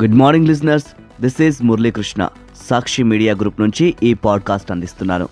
Good 0.00 0.14
morning 0.14 0.48
listeners 0.48 0.86
this 1.20 1.42
is 1.42 1.62
Muralikrishna 1.62 2.28
Sakshi 2.70 3.02
media 3.02 3.34
group 3.34 3.60
నుంచి 3.60 3.94
ఈ 4.02 4.14
podcast 4.14 4.70
అందిస్తున్నాను. 4.70 5.28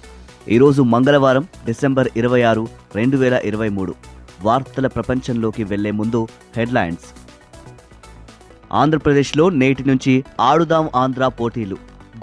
ఈరోజు 0.49 0.83
మంగళవారం 0.83 1.49
డిసెంబర్ 1.67 2.09
ఇరవై 2.17 2.43
ఆరు 2.43 2.69
రెండు 2.95 3.17
వేల 3.17 3.33
ఇరవై 3.33 3.69
మూడు 3.69 3.95
వార్తల 4.42 4.87
ప్రపంచంలోకి 4.87 5.65
వెళ్ళే 5.65 5.90
ముందు 5.90 6.29
హెడ్లైన్స్. 6.56 7.04
ఆంధ్రప్రదేశ్లో 8.72 9.49
నేటి 9.49 9.85
నుంచి 9.85 10.24
ఆడుదాం 10.40 10.90
ఆంధ్ర 10.96 11.28
పోటీలు. 11.28 11.76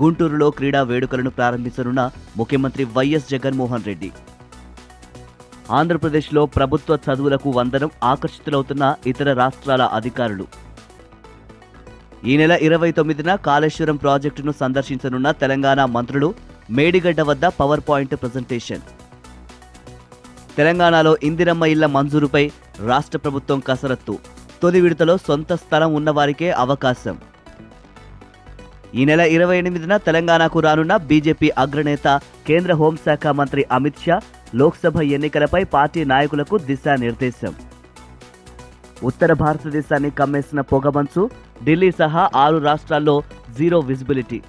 గుంటూరులో 0.04 0.50
క్రీడా 0.52 0.84
వేడుకలను 0.84 1.30
ప్రారంభించనున్న 1.30 2.12
ముఖ్యమంత్రి 2.38 2.84
వైఎస్ 2.84 3.30
జగన్మోహన్ 3.32 3.84
రెడ్డి. 3.84 4.12
ఆంధ్రప్రదేశ్లో 5.72 6.46
ప్రభుత్వ 6.46 6.98
చదువులకు 6.98 7.50
వందనం 7.50 7.90
ఆకర్షితులవుతున్న 8.04 8.96
ఇతర 9.08 9.34
రాష్ట్రాల 9.34 9.82
అధికారులు. 9.82 10.71
ఈ 12.30 12.34
నెల 12.38 12.54
ఇరవై 12.66 12.90
తొమ్మిదిన 12.92 13.32
కాళేశ్వరం 13.46 13.96
ప్రాజెక్టును 13.96 14.52
సందర్శించనున్న 14.60 15.30
తెలంగాణ 15.32 15.86
మంత్రులు 15.86 16.28
మేడిగడ్డ 16.78 17.22
వద్ద 17.30 17.46
పవర్ 17.60 17.82
పాయింట్ 17.90 18.14
ప్రజెంటేషన్. 18.16 18.84
తెలంగాణలో 20.58 21.18
ఇందిరమ్మ 21.24 21.64
ఇళ్ళ 21.74 21.86
మంజూరుపై 21.86 22.44
రాష్ట్ర 22.92 23.18
ప్రభుత్వం 23.18 23.60
కసరత్తు. 23.70 24.16
తొలి 24.62 24.82
విడతలో 24.82 25.18
సొంత 25.18 25.52
స్థలం 25.64 25.94
ఉన్నవారికే 25.94 26.52
అవకాశం. 26.66 27.18
ఈ 29.00 29.02
నెల 29.06 29.22
ఇరవై 29.36 29.58
ఎనిమిదిన 29.58 29.94
తెలంగాణకు 29.98 30.60
రానున్న 30.60 30.94
బీజేపీ 31.10 31.50
అగ్రనేత 31.64 32.08
కేంద్ర 32.48 32.74
హోంశాఖ 32.74 33.28
మంత్రి 33.42 33.62
అమిత్ 33.78 34.04
షా 34.06 34.22
లోక్సభ 34.60 35.02
ఎన్నికలపై 35.18 35.64
పార్టీ 35.76 36.02
నాయకులకు 36.06 36.58
దిశానిర్దేశం. 36.70 37.54
ఉత్తర 39.10 39.34
భారతదేశాన్ని 39.34 40.10
కమ్మేసిన 40.20 40.62
పొగమంచు 40.72 41.24
ఢిల్లీ 41.64 41.92
సహా 41.92 42.30
ఆరు 42.36 42.58
రాష్ట్రాల్లో 42.58 43.24
జీరో 43.58 43.80
విజిబిలిటీ. 43.80 44.42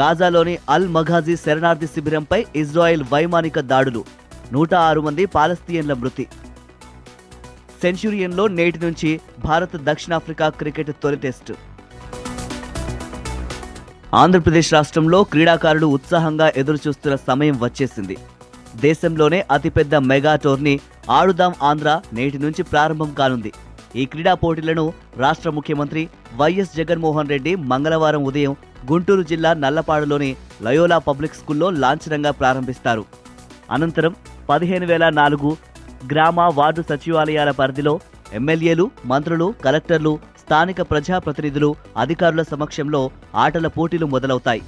గాజాలోని 0.00 0.58
అల్ 0.70 0.88
మఘాజీ 0.88 1.36
శరణార్థి 1.36 1.86
శిబిరంపై 1.86 2.46
ఇజ్రాయెల్ 2.56 3.04
వైమానిక 3.12 3.60
దాడులు. 3.60 4.04
నూట 4.52 4.74
ఆరు 4.74 5.00
మంది 5.00 5.26
పాలస్తీయన్ల 5.26 5.92
మృతి. 5.92 6.26
సెంచురియన్లో 7.82 8.48
నేటి 8.48 8.78
నుంచి 8.78 9.20
భారత్ 9.44 9.76
దక్షిణాఫ్రికా 9.76 10.48
క్రికెట్ 10.48 10.90
తొలి 11.02 11.16
టెస్టు. 11.16 11.54
ఆంధ్రప్రదేశ్ 14.14 14.72
రాష్ట్రంలో 14.72 15.24
క్రీడాకారులు 15.24 15.86
ఉత్సాహంగా 15.86 16.52
ఎదురుచూస్తున్న 16.56 17.16
సమయం 17.16 17.60
వచ్చేసింది. 17.60 18.16
దేశంలోనే 18.76 19.44
అతిపెద్ద 19.50 19.94
మెగా 19.94 20.36
టోర్నీ 20.36 20.80
ఆడుదాం 21.10 21.54
ఆంధ్ర 21.62 22.00
నేటి 22.12 22.38
నుంచి 22.38 22.62
ప్రారంభం 22.62 23.14
కానుంది. 23.18 23.52
ఈ 24.00 24.04
క్రీడా 24.12 24.34
పోటీలను 24.42 24.84
రాష్ట్ర 25.22 25.48
ముఖ్యమంత్రి 25.56 26.02
వైఎస్ 26.38 26.76
జగన్మోహన్ 26.78 27.30
రెడ్డి 27.32 27.52
మంగళవారం 27.72 28.22
ఉదయం 28.30 28.54
గుంటూరు 28.90 29.22
జిల్లా 29.30 29.50
నల్లపాడులోని 29.64 30.30
లయోలా 30.64 30.98
పబ్లిక్ 31.08 31.38
స్కూల్లో 31.40 31.68
లాంఛనంగా 31.82 32.32
ప్రారంభిస్తారు. 32.40 33.04
అనంతరం 33.74 34.14
పదిహేను 34.50 34.86
వేల 34.90 35.04
నాలుగు 35.20 35.50
గ్రామ 36.10 36.40
వార్డు 36.58 36.82
సచివాలయాల 36.90 37.50
పరిధిలో 37.60 37.94
ఎమ్మెల్యేలు 38.38 38.86
మంత్రులు 39.12 39.46
కలెక్టర్లు 39.64 40.12
స్థానిక 40.42 40.80
ప్రజాప్రతినిధులు 40.90 41.70
అధికారుల 42.02 42.42
సమక్షంలో 42.52 43.02
ఆటల 43.44 43.66
పోటీలు 43.76 44.06
మొదలవుతాయి. 44.14 44.62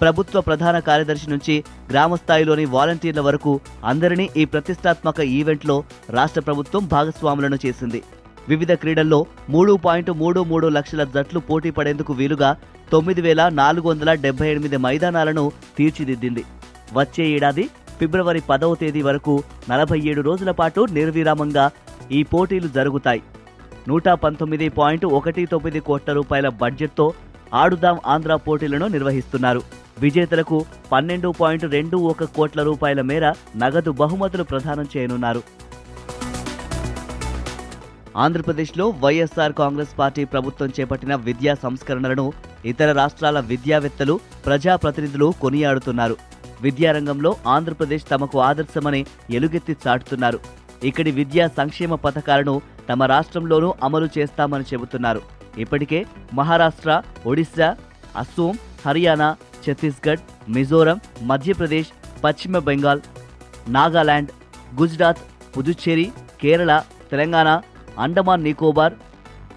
ప్రభుత్వ 0.00 0.38
ప్రధాన 0.48 0.76
కార్యదర్శి 0.86 1.26
నుంచి 1.32 1.54
గ్రామస్థాయిలోని 1.90 2.64
వాలంటీర్ల 2.76 3.20
వరకు 3.26 3.52
అందరినీ 3.90 4.26
ఈ 4.40 4.44
ప్రతిష్టాత్మక 4.54 5.20
ఈవెంట్లో 5.38 5.76
రాష్ట్ర 6.18 6.42
ప్రభుత్వం 6.48 6.82
భాగస్వాములను 6.94 7.58
చేసింది. 7.66 8.02
వివిధ 8.48 8.72
క్రీడల్లో 8.72 9.26
మూడు 9.50 9.72
పాయింట్ 9.84 10.10
మూడు 10.10 10.40
మూడు 10.44 10.66
లక్షల 10.66 11.04
జట్లు 11.04 11.40
పోటీ 11.40 11.70
పడేందుకు 11.70 12.12
వీలుగా 12.12 12.56
తొమ్మిది 12.92 13.20
వేల 13.20 13.48
నాలుగు 13.48 13.88
వందల 13.88 14.14
డెబ్బై 14.14 14.48
ఎనిమిది 14.48 14.76
మైదానాలను 14.76 15.52
తీర్చిదిద్దింది. 15.78 16.44
వచ్చే 16.92 17.24
ఏడాది 17.26 17.68
ఫిబ్రవరి 17.98 18.42
పదవ 18.50 18.74
తేదీ 18.74 19.02
వరకు 19.02 19.42
నలభై 19.70 20.00
ఏడు 20.00 20.20
రోజుల 20.20 20.50
పాటు 20.50 20.86
నిర్విరామంగా 20.90 21.70
ఈ 22.12 22.22
పోటీలు 22.22 22.68
జరుగుతాయి. 22.68 23.22
నూట 23.88 24.08
పంతొమ్మిది 24.08 24.68
పాయింట్ 24.68 25.04
ఒకటి 25.04 25.46
తొమ్మిది 25.46 25.80
కోట్ల 25.80 26.12
రూపాయల 26.12 26.48
బడ్జెట్తో 26.48 27.14
ఆడుదాం 27.54 27.98
ఆంధ్ర 28.06 28.34
పోటీలను 28.34 28.86
నిర్వహిస్తున్నారు. 28.86 29.62
విజేతలకు 29.98 30.64
పన్నెండు 30.92 31.34
పాయింట్ 31.40 31.64
రెండు 31.64 31.96
ఒక 31.96 32.24
కోట్ల 32.24 32.62
రూపాయల 32.62 33.00
మేర 33.00 33.32
నగదు 33.56 33.90
బహుమతులు 33.92 34.42
ప్రదానం 34.42 34.86
చేయనున్నారు. 34.96 35.42
ఆంధ్రప్రదేశ్లో 38.16 38.90
వైఎస్ఆర్ 38.90 39.52
కాంగ్రెస్ 39.52 39.98
పార్టీ 39.98 40.24
ప్రభుత్వం 40.24 40.72
చేపట్టిన 40.80 41.14
విద్యా 41.14 41.54
సంస్కరణలను 41.54 42.32
ఇతర 42.64 42.92
రాష్ట్రాల 42.92 43.40
విద్యావేత్తలు 43.40 44.20
ప్రజాప్రతినిధులు 44.46 45.34
కొనియాడుతున్నారు. 45.40 46.16
విద్యారంగంలో 46.62 47.36
ఆంధ్రప్రదేశ్ 47.46 48.04
తమకు 48.10 48.40
ఆదర్శమని 48.40 49.06
ఎలుగెత్తి 49.30 49.76
చాటుతున్నారు. 49.88 50.40
ఇక్కడి 50.84 51.10
విద్యా 51.10 51.48
సంక్షేమ 51.56 51.94
పథకాలను 51.94 52.60
తమ 52.88 53.02
రాష్ట్రంలోనూ 53.02 53.74
అమలు 53.82 54.08
చేస్తామని 54.18 54.64
చెబుతున్నారు. 54.72 55.20
ఇప్పటికే 55.58 56.06
మహారాష్ట్ర 56.34 57.02
ఒడిశా 57.26 57.76
అస్సోం 58.16 58.58
హర్యానా 58.86 59.36
ఛత్తీస్గఢ్ 59.64 60.20
మిజోరం 60.48 61.00
మధ్యప్రదేశ్ 61.22 61.88
పశ్చిమ 62.24 62.58
బెంగాల్ 62.58 63.00
నాగాలాండ్ 63.68 64.30
గుజరాత్ 64.80 65.18
పుదుచ్చేరి 65.56 66.12
కేరళ 66.40 66.82
తెలంగాణ 67.10 67.60
అండమాన్ 67.98 68.44
నికోబార్ 68.44 68.92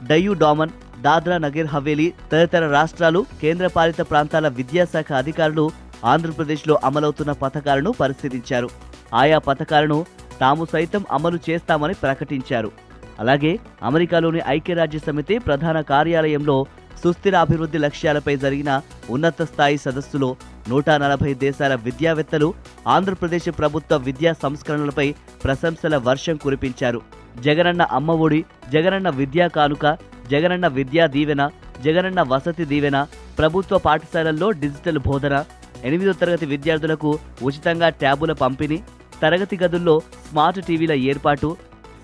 డయు 0.08 0.34
డామన్ 0.34 0.70
దాద్రా 1.02 1.38
నగర్ 1.38 1.66
హవేలీ 1.66 2.14
తదితర 2.32 2.68
రాష్ట్రాలు 2.68 3.26
కేంద్రపాలిత 3.42 4.02
ప్రాంతాల 4.02 4.48
విద్యాశాఖ 4.48 5.14
అధికారులు 5.14 5.72
ఆంధ్రప్రదేశ్లో 6.06 6.80
అమలవుతున్న 6.84 7.32
పథకాలను 7.32 7.92
పరిశీలించారు. 7.92 8.70
ఆయా 9.14 9.38
పథకాలను 9.38 10.06
తాము 10.40 10.68
సైతం 10.72 11.06
అమలు 11.12 11.40
చేస్తామని 11.50 11.94
ప్రకటించారు. 11.94 12.72
అలాగే 13.20 13.60
అమెరికాలోని 13.84 14.42
ఐక్యరాజ్య 14.48 15.00
సమితి 15.00 15.38
ప్రధాన 15.38 15.82
కార్యాలయంలో 15.82 16.66
సుస్థిర 17.04 17.38
అభివృద్ధి 17.38 17.78
లక్ష్యాలపై 17.78 18.38
జరిగిన 18.38 18.82
ఉన్నత 19.10 19.42
స్థాయి 19.42 19.78
సదస్సులో 19.78 20.36
నూట 20.70 20.90
నలభై 20.90 21.34
దేశాల 21.34 21.76
విద్యావేత్తలు 21.76 22.54
ఆంధ్రప్రదేశ్ 22.88 23.50
ప్రభుత్వ 23.60 23.98
విద్యా 23.98 24.34
సంస్కరణలపై 24.34 25.16
ప్రశంసల 25.44 25.98
వర్షం 25.98 26.36
కురిపించారు. 26.36 27.02
జగనన్న 27.44 27.84
అమ్మ 27.98 28.12
ఒడి 28.26 28.40
జగనన్న 28.72 29.10
విద్యా 29.10 29.48
కానుక 29.48 29.86
జగనన్న 30.30 30.68
విద్యా 30.68 31.06
దీవెన 31.08 31.42
జగనన్న 31.84 32.22
వసతి 32.22 32.66
దీవెన 32.66 32.98
ప్రభుత్వ 33.38 33.78
పాఠశాలల్లో 33.78 34.52
డిజిటల్ 34.52 35.00
బోధన 35.08 35.36
ఎనిమిదో 35.84 36.14
తరగతి 36.14 36.46
విద్యార్థులకు 36.46 37.20
ఉచితంగా 37.42 37.90
ట్యాబుల 38.02 38.34
పంపిణీ 38.34 38.78
తరగతి 39.22 39.58
గదుల్లో 39.64 39.96
స్మార్ట్ 40.28 40.66
టీవీల 40.66 40.92
ఏర్పాటు 41.12 41.50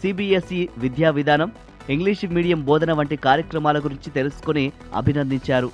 సిబిఎస్ఈ 0.04 0.70
విద్యా 0.78 1.10
విధానం 1.10 1.50
ఇంగ్లీష్ 1.90 2.26
మీడియం 2.26 2.60
బోధన 2.66 2.92
వంటి 2.94 3.16
కార్యక్రమాల 3.16 3.78
గురించి 3.80 4.10
తెలుసుకుని 4.10 4.72
అభినందించారు. 4.96 5.70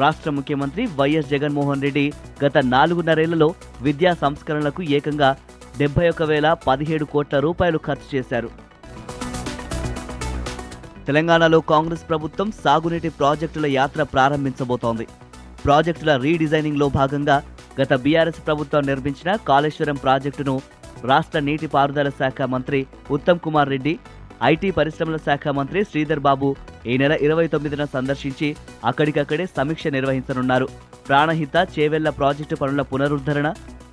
రాష్ట్ర 0.00 0.30
ముఖ్యమంత్రి 0.30 0.86
వైఎస్ 0.98 1.30
జగన్మోహన్ 1.30 1.82
రెడ్డి 1.82 2.12
గత 2.44 2.58
నాలుగున్నరేళ్ళలో 2.58 3.48
విద్యా 3.82 4.14
సంస్కరణలకు 4.14 4.82
ఏకంగా 4.82 5.30
డెబ్బై 5.78 6.06
ఒక 6.08 6.22
వేల 6.30 6.48
పదిహేడు 6.66 7.04
కోట్ల 7.12 7.36
రూపాయలు 7.38 7.78
ఖర్చు 7.86 8.08
చేశారు. 8.14 8.50
తెలంగాణలో 11.06 11.60
కాంగ్రెస్ 11.60 12.04
ప్రభుత్వం 12.08 12.48
సాగునీటి 12.64 13.10
ప్రాజెక్టుల 13.20 13.66
యాత్ర 13.66 14.02
ప్రారంభించబోతోంది. 14.02 15.06
ప్రాజెక్టుల 15.64 16.16
రీడిజైనింగ్లో 16.16 16.88
భాగంగా 16.98 17.36
గత 17.80 17.94
బీఆర్ఎస్ 18.04 18.46
ప్రభుత్వం 18.46 18.82
నిర్మించిన 18.90 19.36
కాళేశ్వరం 19.48 19.96
ప్రాజెక్టును 19.96 20.54
రాష్ట్ర 21.10 21.38
నీటిపారుదల 21.40 22.08
శాఖ 22.08 22.42
మంత్రి 22.54 22.86
ఉత్తమ్ 23.10 23.40
కుమార్ 23.44 23.68
రెడ్డి 23.68 23.94
ఐటీ 24.50 24.70
పరిశ్రమల 24.70 25.16
శాఖ 25.16 25.48
మంత్రి 25.48 25.80
శ్రీధర్ 25.84 26.24
బాబు 26.28 26.48
ఈ 26.86 26.94
నెల 26.98 27.12
ఇరవై 27.26 27.46
తొమ్మిదిన 27.46 27.84
సందర్శించి 27.96 28.48
అక్కడికక్కడే 28.84 29.44
సమీక్ష 29.56 29.86
నిర్వహించనున్నారు. 29.86 30.66
ప్రాణహిత 31.08 31.56
చేవెళ్ళ 31.74 32.08
ప్రాజెక్టు 32.10 32.56
పనుల 32.56 32.82
పునరుద్ధరణ 32.82 33.48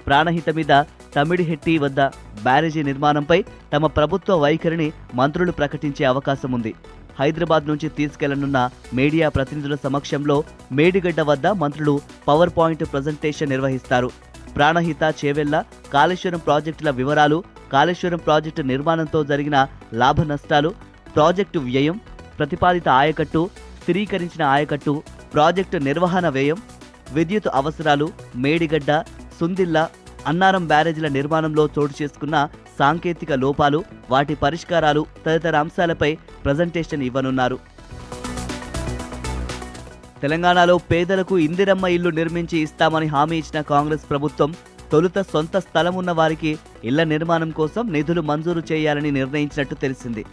ప్రాణహిత 0.07 0.49
మీద 0.59 0.73
తమిడిహెట్టి 1.15 1.73
వద్ద 1.83 2.01
బ్యారేజీ 2.45 2.81
నిర్మాణంపై 2.89 3.39
తమ 3.73 3.85
ప్రభుత్వ 3.97 4.35
వైఖరిని 4.43 4.87
మంత్రులు 5.19 5.51
ప్రకటించే 5.51 6.03
అవకాశం 6.05 6.51
ఉంది. 6.57 6.73
హైదరాబాద్ 7.19 7.65
నుంచి 7.69 7.87
తీసుకెళ్ళనున్న 7.97 8.59
మీడియా 8.97 9.29
ప్రతినిధుల 9.29 9.75
సమక్షంలో 9.85 10.37
మేడిగడ్డ 10.79 11.21
వద్ద 11.29 11.47
మంత్రులు 11.63 11.95
పవర్ 12.27 12.51
పాయింట్ 12.57 12.83
ప్రజెంటేషన్ 12.93 13.53
నిర్వహిస్తారు. 13.53 14.09
ప్రాణహిత 14.55 15.03
చేవెళ్ళ 15.21 15.55
కాళేశ్వరం 15.93 16.41
ప్రాజెక్టుల 16.47 16.89
వివరాలు 16.99 17.37
కాళేశ్వరం 17.73 18.21
ప్రాజెక్టు 18.27 18.61
నిర్మాణంతో 18.71 19.19
జరిగిన 19.31 19.57
లాభ 20.01 20.21
నష్టాలు 20.31 20.71
ప్రాజెక్టు 21.15 21.59
వ్యయం 21.67 21.97
ప్రతిపాదిత 22.37 22.87
ఆయకట్టు 23.01 23.41
స్థిరీకరించిన 23.81 24.43
ఆయకట్టు 24.55 24.93
ప్రాజెక్టు 25.33 25.77
నిర్వహణ 25.87 26.29
వ్యయం 26.29 26.59
విద్యుత్ 27.13 27.49
అవసరాలు 27.59 28.07
మేడిగడ్డ 28.43 28.91
సుందిల్ల 29.39 29.77
అన్నారం 30.27 30.63
బ్యారేజీల 30.67 31.07
నిర్మాణంలో 31.07 31.63
చోటు 31.75 31.93
చేసుకున్న 32.01 32.37
సాంకేతిక 32.79 33.31
లోపాలు 33.43 33.79
వాటి 34.09 34.35
పరిష్కారాలు 34.35 35.05
తదితర 35.25 35.55
అంశాలపై 35.55 36.09
ప్రజెంటేషన్ 36.45 37.03
ఇవ్వనున్నారు. 37.09 37.57
తెలంగాణలో 40.21 40.75
పేదలకు 40.91 41.37
ఇందిరమ్మ 41.37 41.85
ఇల్లు 41.87 42.09
నిర్మించి 42.09 42.57
ఇస్తామని 42.59 43.07
హామీ 43.07 43.37
ఇచ్చిన 43.37 43.59
కాంగ్రెస్ 43.61 44.09
ప్రభుత్వం 44.09 44.51
తొలుత 44.91 45.19
సొంత 45.33 45.57
స్థలం 45.57 45.95
ఉన్న 45.95 46.11
వారికి 46.11 46.51
ఇళ్ళ 46.89 47.03
నిర్మాణం 47.03 47.49
కోసం 47.59 47.83
నిధులు 47.93 48.21
మంజూరు 48.21 48.61
చేయాలని 48.71 49.11
నిర్ణయించినట్టు 49.11 49.75
తెలిసింది. 49.75 50.23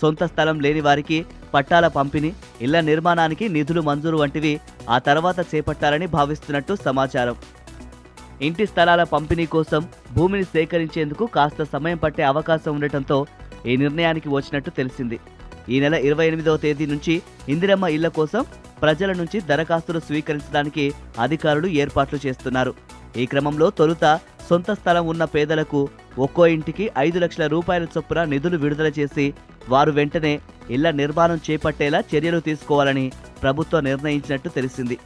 సొంత 0.00 0.24
స్థలం 0.24 0.56
లేని 0.60 0.80
వారికి 0.80 1.18
పట్టాల 1.54 1.86
పంపిణీ 1.88 2.30
ఇళ్ళ 2.62 2.80
నిర్మాణానికి 2.80 3.48
నిధులు 3.48 3.80
మంజూరు 3.80 4.16
వంటివి 4.16 4.54
ఆ 4.90 4.98
తర్వాత 4.98 5.40
చేపట్టాలని 5.54 6.06
భావిస్తున్నట్టు 6.06 6.74
సమాచారం. 6.84 7.36
ఇంటి 8.42 8.66
స్థలాల 8.66 9.02
పంపిణీ 9.02 9.46
కోసం 9.46 9.88
భూమిని 10.12 10.44
సేకరించేందుకు 10.44 11.26
కాస్త 11.26 11.62
సమయం 11.62 11.96
పట్టే 11.96 12.22
అవకాశం 12.22 12.74
ఉండటంతో 12.74 13.26
ఈ 13.66 13.76
నిర్ణయానికి 13.76 14.28
వచ్చినట్టు 14.28 14.70
తెలిసింది. 14.70 15.20
ఈ 15.68 15.80
నెల 15.80 15.94
ఇరవై 15.94 16.26
ఎనిమిదవ 16.26 16.56
తేదీ 16.56 16.86
నుంచి 16.86 17.22
ఇందిరమ్మ 17.48 17.86
ఇళ్ళ 17.86 18.08
కోసం 18.08 18.44
ప్రజల 18.82 19.12
నుంచి 19.12 19.40
దరఖాస్తులు 19.40 19.98
స్వీకరించడానికి 19.98 20.94
అధికారులు 21.18 21.66
ఏర్పాట్లు 21.66 22.18
చేస్తున్నారు. 22.26 22.74
ఈ 23.16 23.26
క్రమంలో 23.26 23.70
తొలుత 23.70 24.20
సొంత 24.48 24.70
స్థలం 24.72 25.06
ఉన్న 25.06 25.24
పేదలకు 25.24 25.88
ఒక్కో 26.18 26.46
ఇంటికి 26.46 26.90
ఐదు 26.98 27.18
లక్షల 27.18 27.46
రూపాయల 27.46 27.84
చొప్పున 27.84 28.24
నిధులు 28.24 28.56
విడుదల 28.56 28.92
చేసి 28.98 29.34
వారు 29.68 29.90
వెంటనే 29.90 30.40
ఇళ్ళ 30.70 30.90
నిర్మాణం 30.90 31.40
చేపట్టేలా 31.50 32.04
చర్యలు 32.14 32.40
తీసుకోవాలని 32.40 33.12
ప్రభుత్వం 33.42 33.84
నిర్ణయించినట్టు 33.84 34.48
తెలిసింది. 34.48 34.98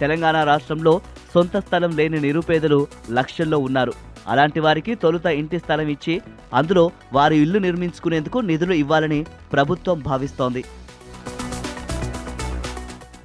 తెలంగాణ 0.00 0.44
రాష్ట్రంలో 0.44 1.00
సొంత 1.34 1.56
స్థలం 1.56 1.96
లేని 1.96 2.20
నిరుపేదలు 2.20 2.86
లక్షల్లో 3.10 3.58
ఉన్నారు. 3.58 3.92
అలాంటి 4.28 4.60
వారికి 4.60 4.94
తొలుత 4.94 5.26
ఇంటి 5.26 5.58
స్థలం 5.58 5.88
ఇచ్చి 5.88 6.20
అందులో 6.54 6.90
వారి 7.12 7.36
ఇల్లు 7.36 7.58
నిర్మించుకునేందుకు 7.58 8.38
నిధులు 8.38 8.74
ఇవ్వాలని 8.74 9.26
ప్రభుత్వం 9.52 9.98
భావిస్తోంది. 9.98 10.64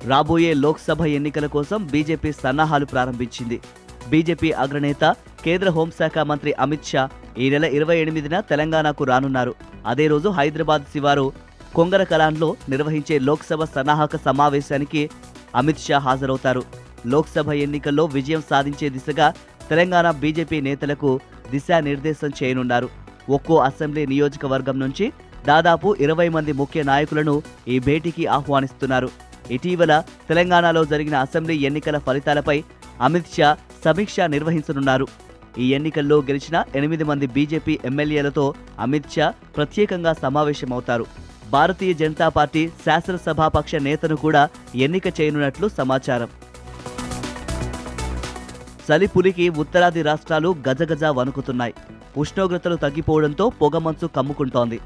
రాబోయే 0.06 0.54
లోక్సభ 0.54 1.02
ఎన్నికల 1.06 1.46
కోసం 1.46 1.88
బీజేపీ 1.92 2.32
సన్నాహాలు 2.32 2.86
ప్రారంభించింది. 2.86 3.62
బీజేపీ 4.10 4.52
అగ్రనేత 4.52 5.16
కేంద్ర 5.46 5.70
హోంశాఖ 5.70 6.20
మంత్రి 6.20 6.54
అమిత్ 6.54 6.90
షా 6.92 7.10
ఈ 7.38 7.50
నెల 7.50 7.66
ఇరవై 7.78 7.98
ఎనిమిదిన 7.98 8.40
తెలంగాణకు 8.40 9.04
రానున్నారు. 9.04 9.56
అదే 9.88 10.08
రోజు 10.08 10.30
హైదరాబాద్ 10.30 10.84
శివారు 10.94 11.32
కొంగర 11.76 12.04
కలాన్లో 12.04 12.56
నిర్వహించే 12.70 13.20
లోక్సభ 13.20 13.64
సన్నాహక 13.64 14.16
సమావేశానికి 14.16 15.10
అమిత్ 15.56 15.80
షా 15.80 15.98
హాజరవుతారు. 15.98 16.64
లోక్సభ 17.06 17.52
ఎన్నికల్లో 17.52 18.06
విజయం 18.06 18.44
సాధించే 18.50 18.90
దిశగా 18.90 19.34
తెలంగాణ 19.70 20.12
బీజేపీ 20.12 20.62
నేతలకు 20.62 21.20
దిశానిర్దేశం 21.52 22.32
చేయనున్నారు. 22.44 22.90
ఒక్కో 23.30 23.58
అసెంబ్లీ 23.58 24.06
నియోజకవర్గం 24.06 24.80
నుంచి 24.80 25.12
దాదాపు 25.48 25.96
ఇరవై 26.00 26.30
మంది 26.30 26.52
ముఖ్య 26.52 26.84
నాయకులను 26.84 27.44
ఈ 27.68 27.80
భేటీకి 27.80 28.26
ఆహ్వానిస్తున్నారు. 28.26 29.10
ఇటీవల 29.52 30.04
తెలంగాణలో 30.30 30.86
జరిగిన 30.86 31.16
అసెంబ్లీ 31.16 31.56
ఎన్నికల 31.56 31.98
ఫలితాలపై 31.98 32.64
అమిత్ 33.02 33.34
షా 33.38 33.58
సమీక్ష 33.86 34.20
నిర్వహించనున్నారు. 34.20 35.08
ఈ 35.58 35.74
ఎన్నికల్లో 35.74 36.18
గెలిచిన 36.20 36.64
ఎనిమిది 36.76 37.04
మంది 37.04 37.28
బీజేపీ 37.28 37.80
ఎమ్మెల్యేలతో 37.86 38.54
అమిత్ 38.80 39.12
షా 39.16 39.34
ప్రత్యేకంగా 39.58 40.14
సమావేశమవుతారు. 40.14 41.06
భారతీయ 41.52 41.94
జనతా 41.94 42.30
పార్టీ 42.30 42.70
శాసనసభాపక్ష 42.86 43.76
నేతను 43.76 44.16
కూడా 44.16 44.50
ఎన్నిక 44.76 45.08
చేయనున్నట్లు 45.22 45.68
సమాచారం. 45.68 46.30
చలిపులికి 48.86 49.50
ఉత్తరాది 49.50 50.02
రాష్ట్రాలు 50.02 50.56
గజగజ 50.68 51.04
వణుకుతున్నాయి. 51.04 51.74
ఉష్ణోగ్రతలు 52.18 52.76
తగ్గిపోవడంతో 52.76 53.50
పొగమంచు 53.50 54.08
కమ్ముకుంటోంది. 54.08 54.80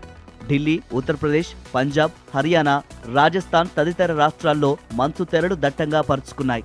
ఢిల్లీ 0.49 0.81
ఉత్తరప్రదేశ్ 0.93 1.49
పంజాబ్ 1.75 2.11
హర్యానా 2.35 2.83
రాజస్థాన్ 3.13 3.69
తదితర 3.77 4.13
రాష్ట్రాల్లో 4.13 4.77
మంచు 4.93 5.23
తెరలు 5.23 5.55
దట్టంగా 5.59 6.01
పరుచుకున్నాయి. 6.01 6.63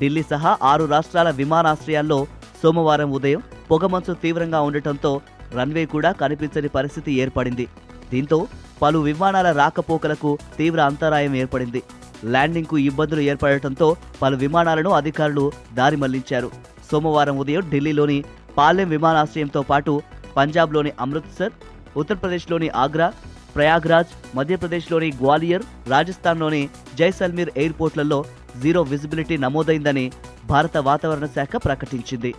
ఢిల్లీ 0.00 0.22
సహా 0.22 0.58
ఆరు 0.62 0.84
రాష్ట్రాల 0.84 1.30
విమానాశ్రయాల్లో 1.30 2.26
సోమవారం 2.62 3.10
ఉదయం 3.12 3.42
పొగమంచు 3.70 4.14
తీవ్రంగా 4.14 4.60
ఉండటంతో 4.60 5.20
రన్వే 5.54 5.86
కూడా 5.86 6.12
కనిపించని 6.12 6.68
పరిస్థితి 6.68 7.12
ఏర్పడింది. 7.12 7.66
దీంతో 8.10 8.46
పలు 8.82 8.98
విమానాల 8.98 9.52
రాకపోకలకు 9.52 10.38
తీవ్ర 10.58 10.80
అంతరాయం 10.80 11.34
ఏర్పడింది. 11.34 11.82
ల్యాండింగ్కు 12.24 12.78
ఇబ్బందులు 12.78 13.20
ఏర్పడటంతో 13.20 13.96
పలు 14.22 14.36
విమానాలను 14.36 14.90
అధికారులు 14.90 15.52
దారి 15.74 15.96
మళ్ళించారు. 15.96 16.50
సోమవారం 16.90 17.38
ఉదయం 17.38 17.70
ఢిల్లీలోని 17.70 18.24
పాలెం 18.58 18.88
విమానాశ్రయంతో 18.88 19.62
పాటు 19.62 20.02
పంజాబ్లోని 20.36 20.92
అమృత్సర్ 21.00 21.52
ఉత్తరప్రదేశ్లోని 21.96 22.68
ఆగ్రా 22.68 23.12
ప్రయాగ్రాజ్ 23.54 24.36
మధ్యప్రదేశ్లోని 24.36 25.12
గ్వాలియర్ 25.22 25.62
రాజస్థాన్లోని 25.88 26.68
జైసల్మీర్ 26.98 27.50
ఎయిర్పోర్ట్లలో 27.56 28.24
జీరో 28.62 28.82
విజిబిలిటీ 28.82 29.36
నమోదైందని 29.36 30.12
భారత 30.44 30.76
వాతావరణ 30.76 31.26
శాఖ 31.26 31.56
ప్రకటించింది. 31.56 32.34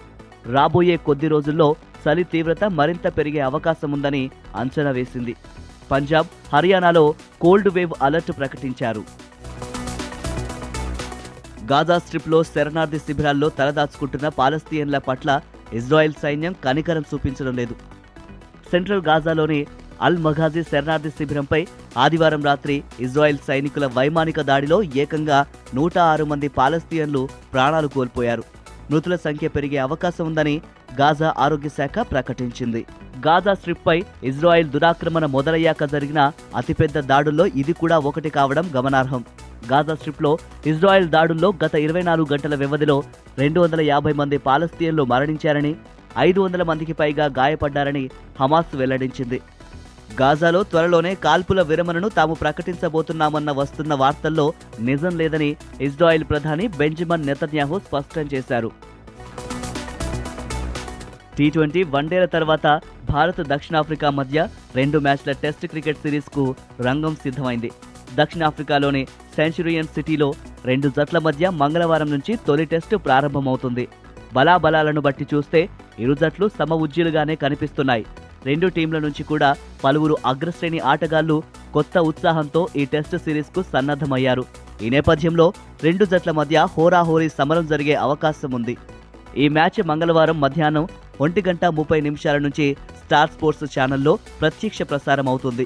రాబోయే 0.52 0.98
కొద్ది 0.98 1.28
రోజుల్లో 1.28 1.76
చలి 2.04 2.24
తీవ్రత 2.24 2.64
మరింత 2.64 3.18
పెరిగే 3.18 3.40
అవకాశం 3.40 3.92
ఉందని 3.92 4.32
అంచనా 4.56 4.92
వేసింది. 4.92 5.36
పంజాబ్ 5.92 6.28
హర్యానాలో 6.54 7.14
కోల్డ్ 7.42 7.70
వేవ్ 7.70 7.94
అలర్ట్ 8.02 8.32
ప్రకటించారు. 8.32 9.23
గాజా 11.70 11.98
స్ట్రిప్లో 11.98 12.44
శరణార్థి 12.44 13.00
శిబిరాల్లో 13.00 13.48
తలదాచుకుంటున్న 13.50 14.28
పాలస్తీయన్ల 14.40 14.98
పట్ల 14.98 15.30
ఇజ్రాయెల్ 15.74 16.16
సైన్యం 16.22 16.54
కనికరం 16.66 17.04
చూపించడం 17.12 17.54
లేదు. 17.56 17.76
సెంట్రల్ 18.72 19.02
గాజాలోని 19.02 19.60
అల్ 20.02 20.18
మఘాజీ 20.18 20.64
శరణార్థి 20.64 21.10
శిబిరంపై 21.10 21.68
ఆదివారం 21.98 22.44
రాత్రి 22.44 22.76
ఇజ్రాయెల్ 23.00 23.40
సైనికుల 23.48 23.86
వైమానిక 23.98 24.42
దాడిలో 24.42 24.84
ఏకంగా 24.84 25.46
నూట 25.76 25.98
ఆరు 25.98 26.26
మంది 26.26 26.48
పాలస్తీయన్లు 26.48 27.30
ప్రాణాలు 27.54 27.88
కోల్పోయారు. 27.88 28.44
మృతుల 28.92 29.16
సంఖ్య 29.16 29.48
పెరిగే 29.48 29.78
అవకాశం 29.78 30.26
ఉందని 30.26 30.56
గాజా 31.02 31.34
ఆరోగ్య 31.38 31.70
శాఖ 31.70 32.00
ప్రకటించింది. 32.12 32.82
గాజా 33.28 33.54
స్ట్రిప్పై 33.54 33.98
ఇజ్రాయెల్ 34.24 34.70
దురాక్రమణ 34.70 35.26
మొదలయ్యాక 35.36 35.84
జరిగిన 35.84 36.32
అతిపెద్ద 36.56 37.00
దాడుల్లో 37.12 37.46
ఇది 37.46 37.74
కూడా 37.74 38.00
ఒకటి 38.00 38.30
కావడం 38.30 38.66
గమనార్హం. 38.76 39.24
గాజా 39.72 39.96
స్ట్రిప్లో 39.96 40.38
ఇజ్రాయెల్ 40.66 41.10
దాడుల్లో 41.10 41.54
గత 41.64 41.76
ఇరవై 41.76 42.02
నాలుగు 42.02 42.28
గంటల 42.34 42.56
వ్యవధిలో 42.56 43.04
రెండు 43.38 43.60
వందల 43.62 43.82
యాభై 43.82 44.14
మంది 44.14 44.38
పాలస్తీన్లు 44.38 45.04
మరణించారని 45.04 45.76
ఐదు 46.18 46.40
వందల 46.42 46.64
మందికి 46.64 46.94
పైగా 46.94 47.26
గాయపడ్డారని 47.26 48.10
హమాస్ 48.40 48.76
వెల్లడించింది. 48.76 49.42
గాజాలో 50.22 50.64
త్వరలోనే 50.64 51.16
కాల్పుల 51.16 51.62
విరమణను 51.62 52.10
తాము 52.10 52.34
ప్రకటించబోతున్నామన్న 52.34 53.52
వస్తున్న 53.52 53.94
వార్తల్లో 53.94 54.54
నిజం 54.80 55.18
లేదని 55.18 55.56
ఇజ్రాయెల్ 55.82 56.24
ప్రధాని 56.24 56.68
బెంజమిన్ 56.68 57.26
నెతన్యాహు 57.26 57.80
స్పష్టం 57.80 58.22
చేశారు. 58.34 58.72
టీ 61.38 61.50
ట్వంటీ 61.50 61.84
వన్డేల 61.84 62.26
తర్వాత 62.26 62.82
భారత్ 63.10 63.42
దక్షిణాఫ్రికా 63.42 64.10
మధ్య 64.10 64.48
రెండు 64.76 65.00
మ్యాచ్ల 65.00 65.32
టెస్ట్ 65.32 65.66
క్రికెట్ 65.68 65.98
సిరీస్కు 65.98 66.56
రంగం 66.82 67.16
సిద్ధమైంది. 67.16 67.72
దక్షిణాఫ్రికాలోని 68.16 69.08
సెంచురియన్ 69.36 69.92
సిటీలో 69.96 70.30
రెండు 70.70 70.88
జట్ల 70.98 71.18
మధ్య 71.28 71.50
మంగళవారం 71.62 72.10
నుంచి 72.16 72.34
తొలి 72.48 72.66
టెస్టు 72.74 72.96
ప్రారంభమవుతుంది. 73.06 73.86
బలాబలాలను 74.36 75.02
బట్టి 75.08 75.26
చూస్తే 75.32 75.62
ఇరు 76.04 76.14
జట్లు 76.22 76.46
సమ 76.58 76.74
ఉజ్జీలుగానే 76.86 77.36
కనిపిస్తున్నాయి. 77.44 78.06
రెండు 78.48 78.68
టీంల 78.76 78.98
నుంచి 79.06 79.24
కూడా 79.32 79.50
పలువురు 79.84 80.16
అగ్రశ్రేణి 80.32 80.80
ఆటగాళ్ళు 80.92 81.38
కొత్త 81.76 81.98
ఉత్సాహంతో 82.10 82.62
ఈ 82.82 82.86
టెస్ట్ 82.94 83.16
సిరీస్కు 83.26 83.62
సన్నద్ధమయ్యారు. 83.74 84.44
ఈ 84.84 84.88
నేపథ్యంలో 84.96 85.46
రెండు 85.86 86.06
జట్ల 86.12 86.32
మధ్య 86.40 86.66
హోరాహోరీ 86.74 87.28
సమరం 87.38 87.66
జరిగే 87.72 87.96
అవకాశం 88.06 88.52
ఉంది 88.58 88.76
ఈ 89.44 89.46
మ్యాచ్ 89.58 89.80
మంగళవారం 89.90 90.38
మధ్యాహ్నం 90.46 90.86
ఒంటి 91.24 91.42
గంట 91.48 91.66
ముప్పై 91.78 92.00
నిమిషాల 92.08 92.38
నుంచి 92.46 92.66
స్టార్ 93.02 93.32
స్పోర్ట్స్ 93.36 93.72
ఛానల్లో 93.76 94.14
ప్రత్యక్ష 94.42 94.82
ప్రసారం 94.92 95.28
అవుతుంది 95.32 95.66